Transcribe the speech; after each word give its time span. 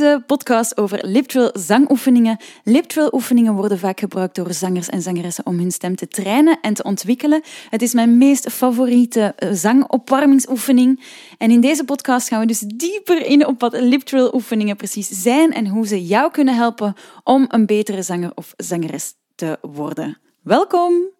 deze 0.00 0.22
podcast 0.26 0.76
over 0.76 1.06
liptrill 1.06 1.50
zangoefeningen. 1.52 2.36
Liptrill 2.64 3.08
oefeningen 3.12 3.54
worden 3.54 3.78
vaak 3.78 4.00
gebruikt 4.00 4.34
door 4.34 4.52
zangers 4.52 4.88
en 4.88 5.02
zangeressen 5.02 5.46
om 5.46 5.58
hun 5.58 5.70
stem 5.70 5.96
te 5.96 6.08
trainen 6.08 6.58
en 6.60 6.74
te 6.74 6.82
ontwikkelen. 6.82 7.42
Het 7.70 7.82
is 7.82 7.92
mijn 7.92 8.18
meest 8.18 8.52
favoriete 8.52 9.32
eh, 9.36 9.50
zangopwarmingsoefening. 9.52 11.04
En 11.38 11.50
in 11.50 11.60
deze 11.60 11.84
podcast 11.84 12.28
gaan 12.28 12.40
we 12.40 12.46
dus 12.46 12.58
dieper 12.60 13.26
in 13.26 13.46
op 13.46 13.60
wat 13.60 13.80
liptrill 13.80 14.30
oefeningen 14.32 14.76
precies 14.76 15.08
zijn 15.08 15.52
en 15.52 15.66
hoe 15.66 15.86
ze 15.86 16.06
jou 16.06 16.30
kunnen 16.30 16.54
helpen 16.54 16.94
om 17.24 17.44
een 17.48 17.66
betere 17.66 18.02
zanger 18.02 18.32
of 18.34 18.54
zangeres 18.56 19.14
te 19.34 19.58
worden. 19.60 20.18
Welkom! 20.42 21.19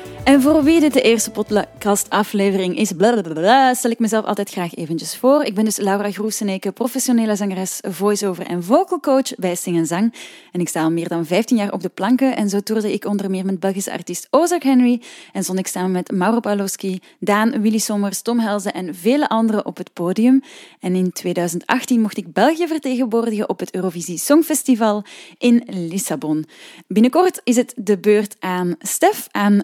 En 0.23 0.41
voor 0.41 0.63
wie 0.63 0.79
dit 0.79 0.93
de 0.93 1.01
eerste 1.01 1.31
podcastaflevering 1.31 2.77
is, 2.77 2.91
blablabla, 2.91 3.73
stel 3.73 3.91
ik 3.91 3.99
mezelf 3.99 4.25
altijd 4.25 4.49
graag 4.49 4.75
eventjes 4.75 5.17
voor. 5.17 5.43
Ik 5.43 5.55
ben 5.55 5.65
dus 5.65 5.77
Laura 5.77 6.11
Groeseneke, 6.11 6.71
professionele 6.71 7.35
zangeres, 7.35 7.79
voice-over 7.87 8.45
en 8.45 8.63
vocal 8.63 8.99
coach 8.99 9.35
bij 9.35 9.55
Sing 9.55 9.87
Zang. 9.87 10.13
En 10.51 10.59
ik 10.59 10.69
sta 10.69 10.83
al 10.83 10.91
meer 10.91 11.07
dan 11.07 11.25
15 11.25 11.57
jaar 11.57 11.71
op 11.71 11.81
de 11.81 11.89
planken 11.89 12.35
en 12.35 12.49
zo 12.49 12.59
toerde 12.59 12.93
ik 12.93 13.05
onder 13.05 13.29
meer 13.29 13.45
met 13.45 13.59
Belgische 13.59 13.91
artiest 13.91 14.27
Ozark 14.29 14.63
Henry 14.63 15.01
en 15.33 15.43
zond 15.43 15.59
ik 15.59 15.67
samen 15.67 15.91
met 15.91 16.11
Mauro 16.11 16.39
Pawlowski, 16.39 16.99
Daan, 17.19 17.61
Willy 17.61 17.77
Sommers, 17.77 18.21
Tom 18.21 18.39
Helze 18.39 18.71
en 18.71 18.95
vele 18.95 19.29
anderen 19.29 19.65
op 19.65 19.77
het 19.77 19.93
podium. 19.93 20.41
En 20.79 20.95
in 20.95 21.11
2018 21.11 22.01
mocht 22.01 22.17
ik 22.17 22.33
België 22.33 22.67
vertegenwoordigen 22.67 23.49
op 23.49 23.59
het 23.59 23.75
Eurovisie 23.75 24.17
Songfestival 24.17 25.03
in 25.37 25.63
Lissabon. 25.65 26.45
Binnenkort 26.87 27.41
is 27.43 27.55
het 27.55 27.73
de 27.75 27.97
beurt 27.97 28.35
aan 28.39 28.75
Stef, 28.79 29.27
aan 29.31 29.63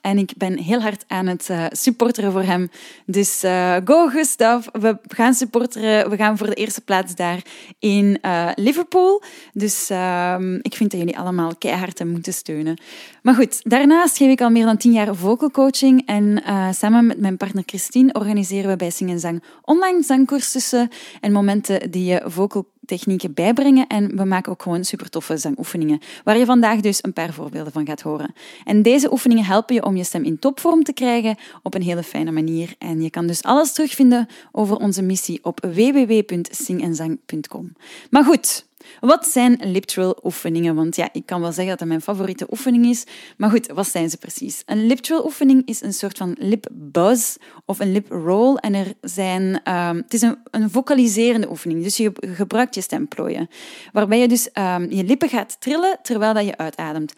En 0.00 0.18
ik 0.18 0.32
ben 0.36 0.58
heel 0.58 0.80
hard 0.80 1.04
aan 1.06 1.26
het 1.26 1.48
uh, 1.50 1.64
supporteren 1.70 2.32
voor 2.32 2.42
hem. 2.42 2.70
Dus 3.06 3.44
uh, 3.44 3.76
go 3.84 4.08
Gustav, 4.08 4.66
we 4.72 4.98
gaan 5.08 5.34
supporteren. 5.34 6.10
We 6.10 6.16
gaan 6.16 6.38
voor 6.38 6.46
de 6.46 6.54
eerste 6.54 6.80
plaats 6.80 7.14
daar 7.14 7.42
in 7.78 8.18
uh, 8.22 8.48
Liverpool. 8.54 9.22
Dus 9.52 9.90
ehm, 9.90 10.54
ik 10.54 10.74
vind 10.74 10.90
dat 10.90 11.00
jullie 11.00 11.18
allemaal 11.18 11.56
keihard 11.58 11.98
hem 11.98 12.08
moeten 12.08 12.32
steunen. 12.32 12.78
Maar 13.22 13.34
goed, 13.34 13.60
daarnaast 13.70 14.16
geef 14.16 14.30
ik 14.30 14.40
al 14.40 14.50
meer 14.50 14.64
dan 14.64 14.76
tien 14.76 14.92
jaar 14.92 15.14
vocal 15.14 15.50
coaching 15.50 16.06
en 16.06 16.42
samen 16.74 17.06
met 17.06 17.18
mijn 17.18 17.36
partner 17.36 17.62
Christine 17.66 18.12
organiseren 18.12 18.70
we 18.70 18.76
bij 18.76 18.90
Sing 18.90 19.20
Zang 19.20 19.42
online 19.62 20.02
zangcursussen 20.02 20.88
en 21.20 21.32
momenten 21.32 21.90
die 21.90 22.04
je 22.04 22.22
vocal 22.24 22.66
technieken 22.88 23.34
bijbrengen 23.34 23.86
en 23.86 24.16
we 24.16 24.24
maken 24.24 24.52
ook 24.52 24.62
gewoon 24.62 24.84
super 24.84 25.10
toffe 25.10 25.36
zangoefeningen, 25.36 26.00
waar 26.24 26.38
je 26.38 26.44
vandaag 26.44 26.80
dus 26.80 26.98
een 27.02 27.12
paar 27.12 27.32
voorbeelden 27.32 27.72
van 27.72 27.86
gaat 27.86 28.00
horen. 28.00 28.34
En 28.64 28.82
deze 28.82 29.12
oefeningen 29.12 29.44
helpen 29.44 29.74
je 29.74 29.84
om 29.84 29.96
je 29.96 30.04
stem 30.04 30.24
in 30.24 30.38
topvorm 30.38 30.82
te 30.82 30.92
krijgen 30.92 31.36
op 31.62 31.74
een 31.74 31.82
hele 31.82 32.02
fijne 32.02 32.30
manier. 32.30 32.74
En 32.78 33.02
je 33.02 33.10
kan 33.10 33.26
dus 33.26 33.42
alles 33.42 33.72
terugvinden 33.72 34.26
over 34.52 34.76
onze 34.76 35.02
missie 35.02 35.38
op 35.42 35.60
www.singenzang.com. 35.60 37.72
Maar 38.10 38.24
goed, 38.24 38.66
wat 39.00 39.26
zijn 39.26 39.60
lip 39.62 39.84
trill 39.84 40.14
oefeningen? 40.22 40.74
Want 40.74 40.96
ja, 40.96 41.08
ik 41.12 41.26
kan 41.26 41.40
wel 41.40 41.52
zeggen 41.52 41.68
dat 41.70 41.78
het 41.78 41.88
mijn 41.88 42.00
favoriete 42.00 42.46
oefening 42.50 42.86
is. 42.86 43.04
Maar 43.36 43.50
goed, 43.50 43.66
wat 43.66 43.88
zijn 43.88 44.10
ze 44.10 44.16
precies? 44.16 44.62
Een 44.66 44.86
lip 44.86 44.98
trill 44.98 45.20
oefening 45.24 45.66
is 45.66 45.82
een 45.82 45.92
soort 45.92 46.16
van 46.16 46.36
lip 46.38 46.66
buzz 46.72 47.36
of 47.64 47.80
een 47.80 47.92
lip 47.92 48.10
roll. 48.10 48.54
En 48.54 48.74
er 48.74 48.92
zijn, 49.00 49.42
um, 49.42 49.96
het 49.96 50.14
is 50.14 50.22
een, 50.22 50.38
een 50.50 50.70
vocaliserende 50.70 51.50
oefening. 51.50 51.82
Dus 51.82 51.96
je 51.96 52.12
gebruikt 52.20 52.74
je 52.74 52.80
stemplooien. 52.80 53.48
Waarbij 53.92 54.18
je 54.18 54.28
dus 54.28 54.48
um, 54.54 54.90
je 54.90 55.04
lippen 55.04 55.28
gaat 55.28 55.60
trillen 55.60 55.98
terwijl 56.02 56.34
dat 56.34 56.44
je 56.44 56.56
uitademt. 56.56 57.12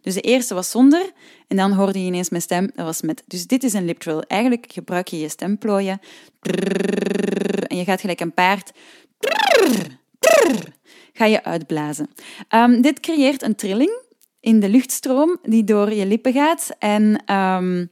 Dus 0.00 0.14
de 0.14 0.20
eerste 0.20 0.54
was 0.54 0.70
zonder 0.70 1.12
en 1.48 1.56
dan 1.56 1.72
hoorde 1.72 2.00
je 2.00 2.06
ineens 2.06 2.30
mijn 2.30 2.42
stem, 2.42 2.70
dat 2.74 2.84
was 2.84 3.02
met. 3.02 3.22
Dus 3.26 3.46
dit 3.46 3.64
is 3.64 3.72
een 3.72 3.84
lip 3.84 3.98
trill. 3.98 4.18
Eigenlijk 4.26 4.72
gebruik 4.72 5.08
je 5.08 5.18
je 5.18 5.28
stemplooien 5.28 6.00
en 7.66 7.76
je 7.76 7.84
gaat 7.84 8.00
gelijk 8.00 8.20
een 8.20 8.34
paard. 8.34 8.72
Ga 11.12 11.24
je 11.24 11.44
uitblazen. 11.44 12.10
Um, 12.54 12.80
dit 12.80 13.00
creëert 13.00 13.42
een 13.42 13.54
trilling 13.54 14.02
in 14.40 14.60
de 14.60 14.68
luchtstroom 14.68 15.38
die 15.42 15.64
door 15.64 15.92
je 15.92 16.06
lippen 16.06 16.32
gaat 16.32 16.70
en 16.78 17.34
um, 17.34 17.90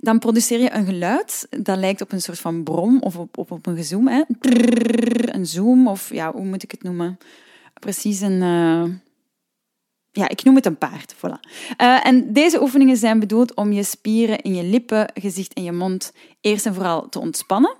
dan 0.00 0.18
produceer 0.18 0.60
je 0.60 0.72
een 0.72 0.86
geluid 0.86 1.46
dat 1.50 1.78
lijkt 1.78 2.00
op 2.00 2.12
een 2.12 2.22
soort 2.22 2.38
van 2.38 2.62
brom 2.62 3.00
of 3.00 3.16
op, 3.16 3.38
op, 3.38 3.50
op 3.50 3.66
een 3.66 3.76
gezoom. 3.76 4.08
Hè. 4.08 4.22
Een 5.34 5.46
zoom 5.46 5.88
of 5.88 6.12
ja, 6.12 6.32
hoe 6.32 6.44
moet 6.44 6.62
ik 6.62 6.70
het 6.70 6.82
noemen? 6.82 7.18
Precies 7.80 8.20
een... 8.20 8.42
Uh, 8.42 8.84
ja, 10.12 10.28
ik 10.28 10.44
noem 10.44 10.54
het 10.54 10.66
een 10.66 10.78
paard. 10.78 11.14
Voilà. 11.14 11.40
Uh, 11.80 12.06
en 12.06 12.32
deze 12.32 12.62
oefeningen 12.62 12.96
zijn 12.96 13.18
bedoeld 13.18 13.54
om 13.54 13.72
je 13.72 13.82
spieren 13.82 14.40
in 14.40 14.54
je 14.54 14.62
lippen, 14.62 15.10
gezicht 15.14 15.52
en 15.52 15.62
je 15.62 15.72
mond 15.72 16.12
eerst 16.40 16.66
en 16.66 16.74
vooral 16.74 17.08
te 17.08 17.18
ontspannen. 17.18 17.76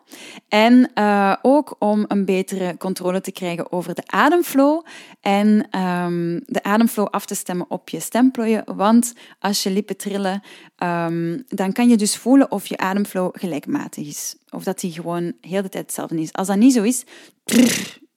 En 0.48 0.90
uh, 0.94 1.34
ook 1.42 1.76
om 1.78 2.04
een 2.08 2.24
betere 2.24 2.76
controle 2.76 3.20
te 3.20 3.32
krijgen 3.32 3.72
over 3.72 3.94
de 3.94 4.02
ademflow. 4.06 4.84
En 5.20 5.78
um, 5.80 6.42
de 6.46 6.62
ademflow 6.62 7.06
af 7.06 7.26
te 7.26 7.34
stemmen 7.34 7.66
op 7.68 7.88
je 7.88 8.00
stemplooien. 8.00 8.76
Want 8.76 9.12
als 9.38 9.62
je 9.62 9.70
lippen 9.70 9.96
trillen, 9.96 10.42
um, 10.78 11.44
dan 11.48 11.72
kan 11.72 11.88
je 11.88 11.96
dus 11.96 12.16
voelen 12.16 12.50
of 12.50 12.66
je 12.66 12.76
ademflow 12.76 13.30
gelijkmatig 13.32 14.06
is. 14.06 14.36
Of 14.50 14.64
dat 14.64 14.80
die 14.80 14.92
gewoon 14.92 15.32
heel 15.40 15.62
de 15.62 15.68
tijd 15.68 15.84
hetzelfde 15.84 16.20
is. 16.20 16.32
Als 16.32 16.46
dat 16.46 16.56
niet 16.56 16.72
zo 16.72 16.82
is, 16.82 17.04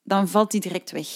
dan 0.09 0.27
valt 0.27 0.51
die 0.51 0.61
direct 0.61 0.91
weg. 0.91 1.07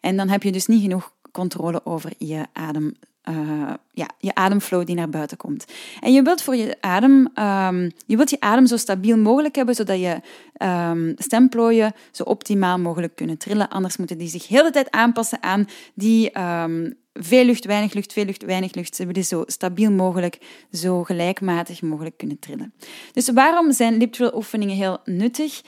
En 0.00 0.16
dan 0.16 0.28
heb 0.28 0.42
je 0.42 0.52
dus 0.52 0.66
niet 0.66 0.82
genoeg 0.82 1.12
controle 1.32 1.80
over 1.84 2.12
je 2.18 2.46
adem. 2.52 2.94
Uh, 3.28 3.72
ja, 3.92 4.08
je 4.18 4.34
ademflow 4.34 4.86
die 4.86 4.94
naar 4.94 5.08
buiten 5.08 5.36
komt. 5.36 5.64
En 6.00 6.12
je 6.12 6.22
wilt 6.22 6.42
voor 6.42 6.56
je 6.56 6.76
adem, 6.80 7.28
um, 7.38 7.90
je 8.06 8.16
wilt 8.16 8.30
je 8.30 8.40
adem 8.40 8.66
zo 8.66 8.76
stabiel 8.76 9.16
mogelijk 9.16 9.54
hebben, 9.54 9.74
zodat 9.74 10.00
je 10.00 10.20
um, 10.66 11.14
stemplooien 11.18 11.92
zo 12.10 12.22
optimaal 12.22 12.78
mogelijk 12.78 13.16
kunnen 13.16 13.38
trillen. 13.38 13.68
Anders 13.68 13.96
moeten 13.96 14.18
die 14.18 14.28
zich 14.28 14.48
heel 14.48 14.62
de 14.62 14.70
tijd 14.70 14.90
aanpassen 14.90 15.42
aan 15.42 15.68
die 15.94 16.40
um, 16.40 16.94
veel 17.12 17.44
lucht, 17.44 17.64
weinig 17.64 17.92
lucht, 17.92 18.12
veel 18.12 18.24
lucht, 18.24 18.44
weinig 18.44 18.74
lucht. 18.74 18.96
Ze 18.96 19.06
willen 19.06 19.24
zo 19.24 19.42
stabiel 19.46 19.90
mogelijk, 19.90 20.38
zo 20.72 21.02
gelijkmatig 21.02 21.82
mogelijk 21.82 22.16
kunnen 22.16 22.38
trillen. 22.38 22.74
Dus 23.12 23.30
waarom 23.30 23.72
zijn 23.72 23.96
lip 23.96 24.12
trill 24.12 24.32
oefeningen 24.34 24.76
heel 24.76 24.98
nuttig? 25.04 25.60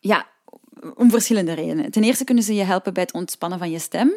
ja, 0.00 0.26
om 0.94 1.10
verschillende 1.10 1.52
redenen. 1.52 1.90
Ten 1.90 2.02
eerste 2.02 2.24
kunnen 2.24 2.44
ze 2.44 2.54
je 2.54 2.62
helpen 2.62 2.94
bij 2.94 3.02
het 3.02 3.12
ontspannen 3.12 3.58
van 3.58 3.70
je 3.70 3.78
stem. 3.78 4.08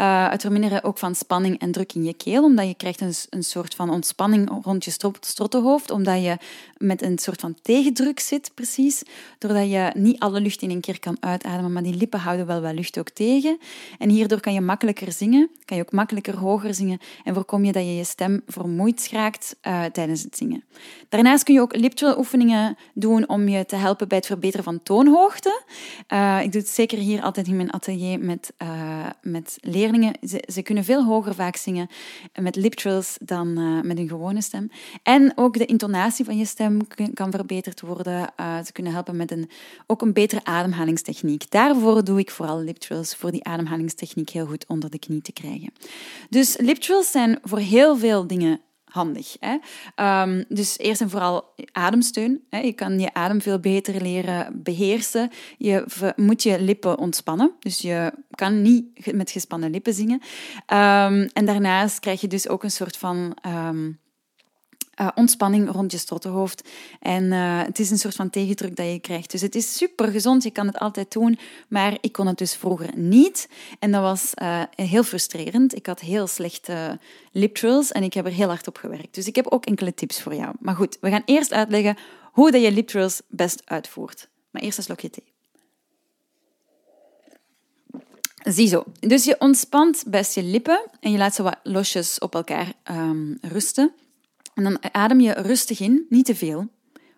Uh, 0.00 0.30
het 0.30 0.40
verminderen 0.40 0.84
ook 0.84 0.98
van 0.98 1.14
spanning 1.14 1.58
en 1.58 1.72
druk 1.72 1.92
in 1.92 2.04
je 2.04 2.14
keel, 2.14 2.42
omdat 2.42 2.66
je 2.66 2.74
krijgt 2.74 3.00
een, 3.00 3.14
een 3.30 3.44
soort 3.44 3.74
van 3.74 3.90
ontspanning 3.90 4.60
rond 4.62 4.84
je 4.84 4.90
strottenhoofd, 5.20 5.90
omdat 5.90 6.22
je 6.22 6.36
met 6.76 7.02
een 7.02 7.18
soort 7.18 7.40
van 7.40 7.54
tegendruk 7.62 8.20
zit, 8.20 8.50
precies. 8.54 9.02
Doordat 9.38 9.70
je 9.70 9.90
niet 9.94 10.20
alle 10.20 10.40
lucht 10.40 10.62
in 10.62 10.70
een 10.70 10.80
keer 10.80 10.98
kan 10.98 11.16
uitademen, 11.20 11.72
maar 11.72 11.82
die 11.82 11.96
lippen 11.96 12.20
houden 12.20 12.46
wel 12.46 12.60
wat 12.60 12.74
lucht 12.74 12.98
ook 12.98 13.10
tegen. 13.10 13.58
En 13.98 14.08
hierdoor 14.08 14.40
kan 14.40 14.52
je 14.52 14.60
makkelijker 14.60 15.12
zingen, 15.12 15.50
kan 15.64 15.76
je 15.76 15.82
ook 15.82 15.92
makkelijker 15.92 16.36
hoger 16.36 16.74
zingen 16.74 16.98
en 17.24 17.34
voorkom 17.34 17.64
je 17.64 17.72
dat 17.72 17.82
je 17.82 17.96
je 17.96 18.04
stem 18.04 18.42
vermoeid 18.46 19.08
raakt 19.12 19.56
uh, 19.66 19.84
tijdens 19.84 20.22
het 20.22 20.36
zingen. 20.36 20.64
Daarnaast 21.08 21.44
kun 21.44 21.54
je 21.54 21.60
ook 21.60 21.76
lip 21.76 21.90
oefeningen 22.16 22.76
doen 22.94 23.28
om 23.28 23.48
je 23.48 23.66
te 23.66 23.76
helpen 23.76 24.08
bij 24.08 24.16
het 24.16 24.26
verbeteren 24.26 24.64
van 24.64 24.82
toonhoogte. 24.82 25.62
Uh, 26.08 26.40
ik 26.42 26.52
doe 26.52 26.60
het 26.60 26.70
zeker 26.70 26.98
hier 26.98 27.22
altijd 27.22 27.46
in 27.46 27.56
mijn 27.56 27.72
atelier 27.72 28.20
met, 28.20 28.52
uh, 28.62 29.06
met 29.22 29.58
leerlingen. 29.60 30.14
Ze, 30.28 30.44
ze, 30.52 30.62
kunnen 30.62 30.84
veel 30.84 31.04
hoger 31.04 31.34
vaak 31.34 31.56
zingen 31.56 31.88
met 32.40 32.56
lip 32.56 32.74
trills 32.74 33.16
dan 33.20 33.58
uh, 33.58 33.82
met 33.82 33.98
een 33.98 34.08
gewone 34.08 34.42
stem. 34.42 34.70
En 35.02 35.32
ook 35.34 35.58
de 35.58 35.66
intonatie 35.66 36.24
van 36.24 36.36
je 36.36 36.44
stem 36.44 36.86
kan 37.14 37.30
verbeterd 37.30 37.80
worden. 37.80 38.32
ze 38.64 38.72
kunnen 38.72 38.92
helpen 38.92 39.16
met 39.16 39.30
een, 39.30 39.50
ook 39.86 40.02
een 40.02 40.12
betere 40.12 40.44
ademhalingstechniek. 40.44 41.50
Daarvoor 41.50 42.04
doe 42.04 42.18
ik 42.18 42.30
vooral 42.30 42.60
lip 42.60 42.76
trills, 42.76 43.14
voor 43.14 43.30
die 43.30 43.44
ademhalingstechniek 43.44 44.30
heel 44.30 44.46
goed 44.46 44.66
onder 44.66 44.90
de 44.90 44.98
knie 44.98 45.22
te 45.22 45.32
krijgen. 45.32 45.72
Dus 46.28 46.56
lip 46.56 46.76
trills 46.76 47.10
zijn 47.10 47.38
voor 47.42 47.58
heel 47.58 47.96
veel 47.96 48.26
dingen 48.26 48.60
handig. 48.92 49.36
Hè? 49.40 49.56
Um, 50.22 50.44
dus 50.48 50.78
eerst 50.78 51.00
en 51.00 51.10
vooral 51.10 51.54
ademsteun. 51.72 52.44
Hè? 52.50 52.58
Je 52.58 52.72
kan 52.72 53.00
je 53.00 53.14
adem 53.14 53.40
veel 53.40 53.58
beter 53.60 54.02
leren 54.02 54.62
beheersen. 54.62 55.30
Je 55.58 56.12
moet 56.16 56.42
je 56.42 56.60
lippen 56.60 56.98
ontspannen. 56.98 57.52
Dus 57.58 57.78
je 57.78 58.12
kan 58.30 58.62
niet 58.62 59.12
met 59.14 59.30
gespannen 59.30 59.70
lippen 59.70 59.94
zingen. 59.94 60.20
Um, 60.66 61.28
en 61.32 61.44
daarnaast 61.44 61.98
krijg 61.98 62.20
je 62.20 62.28
dus 62.28 62.48
ook 62.48 62.62
een 62.62 62.70
soort 62.70 62.96
van 62.96 63.36
um, 63.46 64.00
uh, 65.00 65.08
ontspanning 65.14 65.70
rond 65.70 65.92
je 65.92 65.98
strottenhoofd. 65.98 66.68
En 67.00 67.24
uh, 67.24 67.62
het 67.62 67.78
is 67.78 67.90
een 67.90 67.98
soort 67.98 68.14
van 68.14 68.30
tegendruk 68.30 68.76
dat 68.76 68.86
je 68.86 68.98
krijgt. 68.98 69.30
Dus 69.30 69.40
het 69.40 69.54
is 69.54 69.76
super 69.76 70.08
gezond, 70.08 70.42
je 70.42 70.50
kan 70.50 70.66
het 70.66 70.78
altijd 70.78 71.12
doen, 71.12 71.38
maar 71.68 71.98
ik 72.00 72.12
kon 72.12 72.26
het 72.26 72.38
dus 72.38 72.54
vroeger 72.54 72.90
niet. 72.96 73.48
En 73.78 73.92
dat 73.92 74.02
was 74.02 74.32
uh, 74.42 74.62
heel 74.76 75.02
frustrerend. 75.02 75.76
Ik 75.76 75.86
had 75.86 76.00
heel 76.00 76.26
slechte 76.26 76.98
lip 77.32 77.54
trills 77.54 77.92
en 77.92 78.02
ik 78.02 78.14
heb 78.14 78.26
er 78.26 78.32
heel 78.32 78.48
hard 78.48 78.68
op 78.68 78.76
gewerkt. 78.76 79.14
Dus 79.14 79.26
ik 79.26 79.36
heb 79.36 79.46
ook 79.46 79.66
enkele 79.66 79.94
tips 79.94 80.20
voor 80.20 80.34
jou. 80.34 80.54
Maar 80.60 80.74
goed, 80.74 80.98
we 81.00 81.10
gaan 81.10 81.22
eerst 81.24 81.52
uitleggen 81.52 81.96
hoe 82.32 82.50
dat 82.50 82.62
je 82.62 82.72
lip 82.72 82.86
trills 82.86 83.20
best 83.28 83.62
uitvoert. 83.64 84.28
Maar 84.50 84.62
eerst 84.62 84.78
een 84.78 84.84
slokje 84.84 85.10
thee. 85.10 85.30
Ziezo. 88.44 88.84
Dus 89.00 89.24
je 89.24 89.36
ontspant 89.38 90.04
best 90.06 90.34
je 90.34 90.42
lippen 90.42 90.82
en 91.00 91.10
je 91.10 91.18
laat 91.18 91.34
ze 91.34 91.42
wat 91.42 91.58
losjes 91.62 92.18
op 92.18 92.34
elkaar 92.34 92.72
um, 92.90 93.38
rusten. 93.40 93.92
En 94.54 94.62
dan 94.62 94.78
adem 94.92 95.20
je 95.20 95.32
rustig 95.32 95.80
in, 95.80 96.06
niet 96.08 96.24
te 96.24 96.34
veel. 96.34 96.68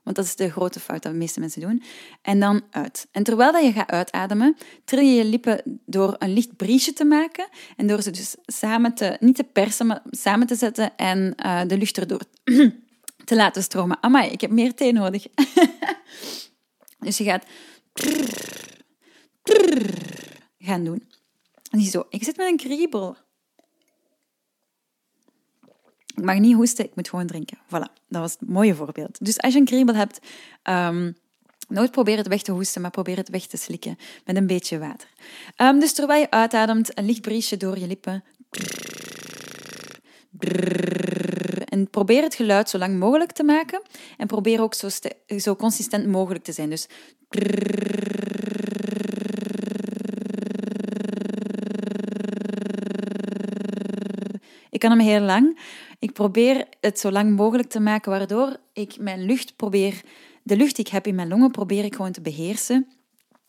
Want 0.02 0.16
dat 0.16 0.24
is 0.24 0.36
de 0.36 0.50
grote 0.50 0.80
fout 0.80 1.02
dat 1.02 1.12
de 1.12 1.18
meeste 1.18 1.40
mensen 1.40 1.60
doen. 1.60 1.82
En 2.22 2.40
dan 2.40 2.62
uit. 2.70 3.08
En 3.10 3.22
terwijl 3.22 3.52
dat 3.52 3.64
je 3.64 3.72
gaat 3.72 3.90
uitademen, 3.90 4.56
tril 4.84 5.04
je 5.04 5.14
je 5.14 5.24
lippen 5.24 5.80
door 5.86 6.16
een 6.18 6.32
licht 6.32 6.56
briesje 6.56 6.92
te 6.92 7.04
maken. 7.04 7.48
En 7.76 7.86
door 7.86 8.02
ze 8.02 8.10
dus 8.10 8.36
samen 8.42 8.94
te, 8.94 9.16
niet 9.20 9.36
te 9.36 9.44
persen, 9.44 9.86
maar 9.86 10.02
samen 10.10 10.46
te 10.46 10.54
zetten 10.54 10.96
en 10.96 11.34
uh, 11.46 11.60
de 11.66 11.78
lucht 11.78 11.98
erdoor 11.98 12.20
te 13.24 13.34
laten 13.34 13.62
stromen. 13.62 13.98
Amai, 14.00 14.30
ik 14.30 14.40
heb 14.40 14.50
meer 14.50 14.74
thee 14.74 14.92
nodig. 14.92 15.26
dus 16.98 17.18
je 17.18 17.24
gaat 17.24 17.46
gaan 20.58 20.84
doen. 20.84 21.02
Ziezo, 21.70 22.06
ik 22.08 22.24
zit 22.24 22.36
met 22.36 22.46
een 22.46 22.56
kriebel. 22.56 23.16
Ik 26.24 26.30
mag 26.30 26.38
niet 26.38 26.54
hoesten, 26.54 26.84
ik 26.84 26.94
moet 26.94 27.08
gewoon 27.08 27.26
drinken. 27.26 27.58
Voilà, 27.66 27.92
dat 28.08 28.20
was 28.20 28.32
het 28.32 28.48
mooie 28.48 28.74
voorbeeld. 28.74 29.24
Dus 29.24 29.40
als 29.40 29.52
je 29.52 29.58
een 29.58 29.64
kriebel 29.64 29.94
hebt, 29.94 30.18
um, 30.62 31.16
nooit 31.68 31.90
probeer 31.90 32.16
het 32.16 32.28
weg 32.28 32.42
te 32.42 32.52
hoesten, 32.52 32.80
maar 32.82 32.90
probeer 32.90 33.16
het 33.16 33.28
weg 33.28 33.46
te 33.46 33.56
slikken 33.56 33.98
met 34.24 34.36
een 34.36 34.46
beetje 34.46 34.78
water. 34.78 35.08
Um, 35.56 35.78
dus 35.78 35.92
terwijl 35.92 36.20
je 36.20 36.30
uitademt, 36.30 36.98
een 36.98 37.04
licht 37.04 37.20
briesje 37.20 37.56
door 37.56 37.78
je 37.78 37.86
lippen. 37.86 38.24
En 41.64 41.90
probeer 41.90 42.22
het 42.22 42.34
geluid 42.34 42.70
zo 42.70 42.78
lang 42.78 42.98
mogelijk 42.98 43.32
te 43.32 43.44
maken. 43.44 43.82
En 44.16 44.26
probeer 44.26 44.60
ook 44.60 44.74
zo, 44.74 44.88
zo 45.38 45.56
consistent 45.56 46.06
mogelijk 46.06 46.44
te 46.44 46.52
zijn. 46.52 46.70
Dus 46.70 46.88
Ik 54.70 54.80
kan 54.80 54.90
hem 54.90 55.00
heel 55.00 55.20
lang. 55.20 55.58
Ik 56.04 56.12
probeer 56.12 56.66
het 56.80 56.98
zo 56.98 57.10
lang 57.10 57.36
mogelijk 57.36 57.68
te 57.68 57.80
maken, 57.80 58.10
waardoor 58.10 58.56
ik 58.72 58.96
mijn 58.98 59.22
lucht 59.22 59.56
probeer, 59.56 60.02
de 60.42 60.56
lucht 60.56 60.76
die 60.76 60.84
ik 60.84 60.90
heb 60.90 61.06
in 61.06 61.14
mijn 61.14 61.28
longen, 61.28 61.50
probeer 61.50 61.84
ik 61.84 61.94
gewoon 61.94 62.12
te 62.12 62.20
beheersen. 62.20 62.88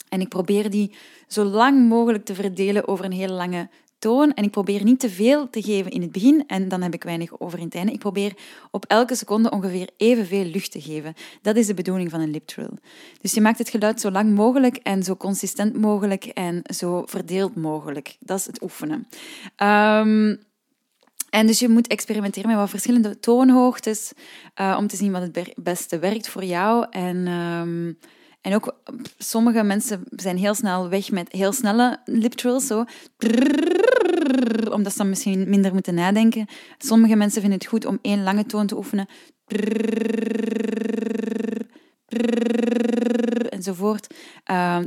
En 0.09 0.21
ik 0.21 0.29
probeer 0.29 0.69
die 0.69 0.95
zo 1.27 1.43
lang 1.43 1.87
mogelijk 1.87 2.25
te 2.25 2.35
verdelen 2.35 2.87
over 2.87 3.05
een 3.05 3.11
hele 3.11 3.33
lange 3.33 3.69
toon. 3.99 4.33
En 4.33 4.43
ik 4.43 4.51
probeer 4.51 4.83
niet 4.83 4.99
te 4.99 5.09
veel 5.09 5.49
te 5.49 5.61
geven 5.61 5.91
in 5.91 6.01
het 6.01 6.11
begin 6.11 6.43
en 6.47 6.67
dan 6.67 6.81
heb 6.81 6.93
ik 6.93 7.03
weinig 7.03 7.39
over 7.39 7.59
in 7.59 7.65
het 7.65 7.75
einde. 7.75 7.91
Ik 7.91 7.99
probeer 7.99 8.33
op 8.71 8.85
elke 8.87 9.15
seconde 9.15 9.49
ongeveer 9.49 9.89
evenveel 9.97 10.45
lucht 10.45 10.71
te 10.71 10.81
geven. 10.81 11.13
Dat 11.41 11.55
is 11.55 11.67
de 11.67 11.73
bedoeling 11.73 12.09
van 12.09 12.19
een 12.19 12.31
lip 12.31 12.47
trill. 12.47 12.77
Dus 13.21 13.33
je 13.33 13.41
maakt 13.41 13.57
het 13.57 13.69
geluid 13.69 14.01
zo 14.01 14.11
lang 14.11 14.35
mogelijk 14.35 14.75
en 14.75 15.03
zo 15.03 15.15
consistent 15.15 15.77
mogelijk 15.77 16.25
en 16.25 16.61
zo 16.73 17.03
verdeeld 17.05 17.55
mogelijk. 17.55 18.17
Dat 18.19 18.39
is 18.39 18.45
het 18.45 18.61
oefenen. 18.61 19.07
Um, 19.57 20.39
en 21.35 21.47
dus 21.47 21.59
je 21.59 21.69
moet 21.69 21.87
experimenteren 21.87 22.49
met 22.49 22.57
wat 22.57 22.69
verschillende 22.69 23.19
toonhoogtes 23.19 24.11
uh, 24.61 24.75
om 24.79 24.87
te 24.87 24.95
zien 24.95 25.11
wat 25.11 25.21
het 25.21 25.53
beste 25.55 25.99
werkt 25.99 26.29
voor 26.29 26.43
jou. 26.43 26.85
En, 26.89 27.27
um, 27.27 27.97
en 28.41 28.55
ook 28.55 28.75
sommige 29.17 29.63
mensen 29.63 30.03
zijn 30.09 30.37
heel 30.37 30.53
snel 30.53 30.89
weg 30.89 31.11
met 31.11 31.31
heel 31.31 31.53
snelle 31.53 31.99
lip 32.05 32.31
trills, 32.31 32.67
zo. 32.67 32.85
Omdat 34.71 34.91
ze 34.91 34.97
dan 34.97 35.09
misschien 35.09 35.49
minder 35.49 35.73
moeten 35.73 35.93
nadenken. 35.93 36.47
Sommige 36.77 37.15
mensen 37.15 37.41
vinden 37.41 37.59
het 37.59 37.67
goed 37.67 37.85
om 37.85 37.99
één 38.01 38.23
lange 38.23 38.45
toon 38.45 38.67
te 38.67 38.77
oefenen 38.77 39.07
enzovoort. 43.49 44.13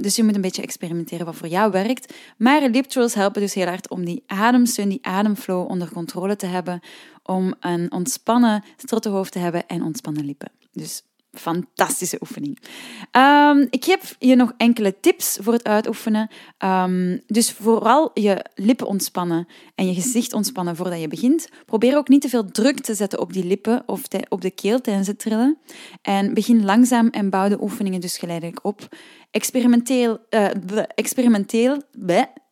Dus 0.01 0.17
je 0.17 0.25
moet 0.25 0.35
een 0.35 0.41
beetje 0.41 0.63
experimenteren 0.63 1.27
wat 1.27 1.37
voor 1.37 1.49
jou 1.49 1.71
werkt. 1.71 2.15
Maar 2.37 2.69
lip 2.69 2.85
trills 2.85 3.15
helpen 3.15 3.41
dus 3.41 3.55
heel 3.55 3.67
hard 3.67 3.89
om 3.89 4.05
die 4.05 4.23
ademsteun, 4.27 4.89
die 4.89 5.07
ademflow 5.07 5.71
onder 5.71 5.93
controle 5.93 6.37
te 6.37 6.47
hebben, 6.47 6.81
om 7.23 7.55
een 7.61 7.93
ontspannen 7.93 8.65
strottenhoofd 8.77 9.33
te 9.33 9.39
hebben 9.39 9.67
en 9.67 9.83
ontspannen 9.83 10.25
lippen. 10.25 10.51
Dus 10.73 11.03
fantastische 11.33 12.19
oefening. 12.21 12.59
Um, 13.13 13.67
ik 13.71 13.85
geef 13.85 14.17
je 14.19 14.37
nog 14.37 14.53
enkele 14.57 15.01
tips 15.01 15.39
voor 15.41 15.53
het 15.53 15.65
uitoefenen. 15.65 16.31
Um, 16.65 17.21
dus 17.27 17.53
vooral 17.53 18.11
je 18.15 18.45
lippen 18.55 18.87
ontspannen 18.87 19.47
en 19.75 19.87
je 19.87 19.95
gezicht 19.95 20.33
ontspannen 20.33 20.77
voordat 20.77 21.01
je 21.01 21.09
begint. 21.09 21.49
Probeer 21.67 21.97
ook 21.97 22.09
niet 22.09 22.21
te 22.21 22.29
veel 22.29 22.45
druk 22.51 22.81
te 22.81 22.95
zetten 22.95 23.21
op 23.21 23.33
die 23.33 23.45
lippen 23.45 23.83
of 23.87 24.03
op 24.29 24.41
de 24.41 24.51
keel 24.51 24.81
tijdens 24.81 25.07
het 25.07 25.19
trillen. 25.19 25.59
En 26.03 26.35
begin 26.35 26.65
langzaam 26.65 27.09
en 27.09 27.31
bouw 27.31 27.49
de 27.49 27.63
oefeningen 27.63 28.01
dus 28.01 28.19
geleidelijk 28.19 28.65
op. 28.65 28.97
Experimenteel, 29.31 30.19
uh, 30.31 30.49
experimenteel, 30.95 31.83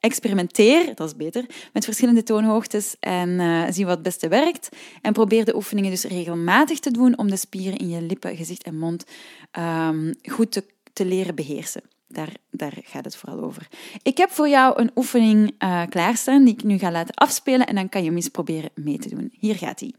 experimenteer, 0.01 0.95
dat 0.95 1.07
is 1.07 1.17
beter, 1.17 1.45
met 1.73 1.85
verschillende 1.85 2.23
toonhoogtes 2.23 2.97
en 3.01 3.29
uh, 3.29 3.65
zie 3.71 3.85
wat 3.85 3.95
het 3.95 4.03
beste 4.03 4.29
werkt. 4.29 4.69
En 5.03 5.13
probeer 5.13 5.45
de 5.45 5.57
oefeningen 5.57 5.91
dus 5.91 6.05
regelmatig 6.05 6.79
te 6.79 6.91
doen 6.91 7.19
om 7.19 7.31
de 7.31 7.37
spieren 7.37 7.79
in 7.79 7.89
je 7.89 8.03
lippen, 8.03 8.37
gezicht 8.37 8.63
en 8.63 8.79
mond 8.79 9.05
um, 9.59 10.15
goed 10.23 10.53
te, 10.53 10.65
te 10.93 11.05
leren 11.05 11.35
beheersen. 11.35 11.83
Daar, 12.09 12.33
daar, 12.51 12.79
gaat 12.83 13.05
het 13.05 13.17
vooral 13.17 13.43
over. 13.43 13.69
Ik 14.03 14.17
heb 14.17 14.31
voor 14.31 14.49
jou 14.49 14.81
een 14.81 14.91
oefening 14.95 15.55
uh, 15.59 15.83
klaarstaan 15.89 16.45
die 16.45 16.55
ik 16.55 16.63
nu 16.63 16.79
ga 16.79 16.91
laten 16.91 17.15
afspelen 17.15 17.67
en 17.67 17.75
dan 17.75 17.89
kan 17.89 18.01
je 18.01 18.07
hem 18.07 18.17
eens 18.17 18.29
proberen 18.29 18.71
mee 18.75 18.99
te 18.99 19.09
doen. 19.09 19.33
Hier 19.39 19.57
gaat 19.57 19.81
hij. 19.81 19.93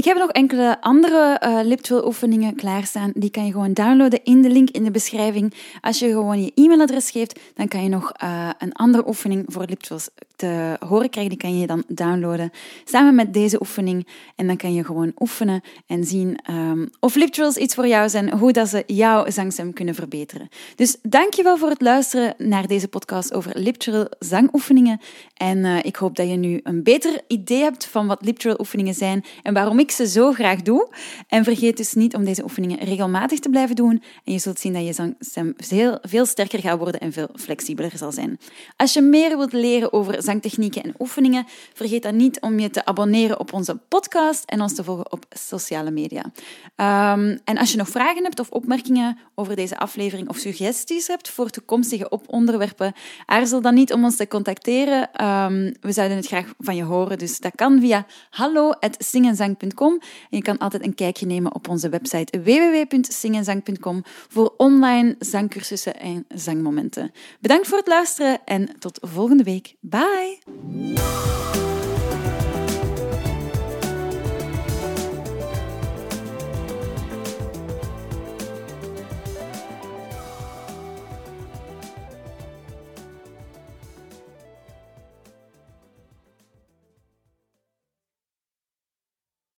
Ik 0.00 0.06
heb 0.06 0.18
nog 0.18 0.30
enkele 0.30 0.80
andere 0.80 1.40
uh, 1.44 1.60
liptwil 1.62 2.06
oefeningen 2.06 2.54
klaarstaan. 2.54 3.12
Die 3.14 3.30
kan 3.30 3.46
je 3.46 3.52
gewoon 3.52 3.72
downloaden 3.72 4.24
in 4.24 4.42
de 4.42 4.50
link 4.50 4.70
in 4.70 4.84
de 4.84 4.90
beschrijving. 4.90 5.54
Als 5.80 5.98
je 5.98 6.08
gewoon 6.08 6.42
je 6.42 6.52
e-mailadres 6.54 7.10
geeft, 7.10 7.40
dan 7.54 7.68
kan 7.68 7.82
je 7.82 7.88
nog 7.88 8.12
uh, 8.22 8.50
een 8.58 8.72
andere 8.72 9.06
oefening 9.06 9.44
voor 9.46 9.64
liptwils 9.66 10.08
te 10.40 10.76
horen 10.86 11.10
krijgen. 11.10 11.36
Die 11.36 11.48
kan 11.48 11.58
je 11.58 11.66
dan 11.66 11.84
downloaden 11.88 12.50
samen 12.84 13.14
met 13.14 13.34
deze 13.34 13.60
oefening. 13.60 14.06
En 14.36 14.46
dan 14.46 14.56
kan 14.56 14.74
je 14.74 14.84
gewoon 14.84 15.12
oefenen 15.18 15.60
en 15.86 16.04
zien 16.04 16.38
um, 16.50 16.90
of 17.00 17.14
liptrills 17.14 17.56
iets 17.56 17.74
voor 17.74 17.86
jou 17.86 18.08
zijn, 18.08 18.30
hoe 18.30 18.52
dat 18.52 18.68
ze 18.68 18.82
jouw 18.86 19.30
zangstem 19.30 19.72
kunnen 19.72 19.94
verbeteren. 19.94 20.48
Dus 20.76 20.96
dankjewel 21.02 21.56
voor 21.58 21.68
het 21.68 21.80
luisteren 21.80 22.34
naar 22.38 22.66
deze 22.66 22.88
podcast 22.88 23.34
over 23.34 23.58
liptrill 23.58 24.06
zangoefeningen. 24.18 25.00
En 25.34 25.58
uh, 25.58 25.78
ik 25.82 25.96
hoop 25.96 26.16
dat 26.16 26.28
je 26.28 26.36
nu 26.36 26.60
een 26.62 26.82
beter 26.82 27.20
idee 27.26 27.62
hebt 27.62 27.86
van 27.86 28.06
wat 28.06 28.24
liptrill 28.24 28.56
oefeningen 28.58 28.94
zijn 28.94 29.24
en 29.42 29.54
waarom 29.54 29.78
ik 29.78 29.90
ze 29.90 30.08
zo 30.08 30.32
graag 30.32 30.62
doe. 30.62 30.88
En 31.28 31.44
vergeet 31.44 31.76
dus 31.76 31.94
niet 31.94 32.14
om 32.14 32.24
deze 32.24 32.42
oefeningen 32.42 32.78
regelmatig 32.78 33.38
te 33.38 33.48
blijven 33.48 33.76
doen. 33.76 34.02
En 34.24 34.32
je 34.32 34.38
zult 34.38 34.58
zien 34.58 34.72
dat 34.72 34.86
je 34.86 34.92
zangstem 34.92 35.54
veel, 35.56 35.98
veel 36.02 36.26
sterker 36.26 36.58
gaat 36.58 36.78
worden 36.78 37.00
en 37.00 37.12
veel 37.12 37.28
flexibeler 37.34 37.92
zal 37.94 38.12
zijn. 38.12 38.38
Als 38.76 38.92
je 38.92 39.00
meer 39.00 39.36
wilt 39.36 39.52
leren 39.52 39.92
over 39.92 40.22
zangtechnieken 40.30 40.82
en 40.82 40.94
oefeningen, 40.98 41.46
vergeet 41.74 42.02
dan 42.02 42.16
niet 42.16 42.40
om 42.40 42.58
je 42.58 42.70
te 42.70 42.84
abonneren 42.84 43.40
op 43.40 43.52
onze 43.52 43.76
podcast 43.88 44.44
en 44.44 44.60
ons 44.60 44.74
te 44.74 44.84
volgen 44.84 45.12
op 45.12 45.24
sociale 45.28 45.90
media. 45.90 46.22
Um, 46.24 47.38
en 47.44 47.58
als 47.58 47.70
je 47.70 47.76
nog 47.76 47.88
vragen 47.88 48.22
hebt 48.22 48.40
of 48.40 48.50
opmerkingen 48.50 49.18
over 49.34 49.56
deze 49.56 49.78
aflevering 49.78 50.28
of 50.28 50.36
suggesties 50.36 51.06
hebt 51.06 51.28
voor 51.28 51.50
toekomstige 51.50 52.10
onderwerpen, 52.26 52.92
aarzel 53.26 53.60
dan 53.60 53.74
niet 53.74 53.92
om 53.92 54.04
ons 54.04 54.16
te 54.16 54.28
contacteren. 54.28 55.24
Um, 55.24 55.74
we 55.80 55.92
zouden 55.92 56.16
het 56.16 56.26
graag 56.26 56.54
van 56.58 56.76
je 56.76 56.82
horen, 56.84 57.18
dus 57.18 57.38
dat 57.38 57.52
kan 57.54 57.80
via 57.80 58.06
hallo.singenzang.com 58.30 59.92
en 60.30 60.36
je 60.36 60.42
kan 60.42 60.58
altijd 60.58 60.84
een 60.84 60.94
kijkje 60.94 61.26
nemen 61.26 61.54
op 61.54 61.68
onze 61.68 61.88
website 61.88 62.40
www.singenzang.com 62.42 64.02
voor 64.28 64.54
online 64.56 65.16
zangcursussen 65.18 66.00
en 66.00 66.24
zangmomenten. 66.28 67.12
Bedankt 67.40 67.66
voor 67.66 67.78
het 67.78 67.86
luisteren 67.86 68.38
en 68.44 68.78
tot 68.78 68.98
volgende 69.02 69.42
week. 69.42 69.74
Bye! 70.20 71.19